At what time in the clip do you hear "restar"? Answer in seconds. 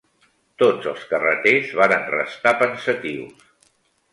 2.15-2.55